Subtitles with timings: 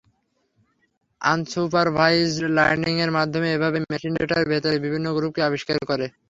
[1.21, 6.05] Unsupervised learning এর মাধ্যমে এভাবেই মেশিন ডেটার ভেতরের বিভিন্ন গ্রুপকে আবিস্কার করে।